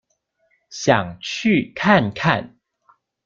[0.71, 2.57] 想去看看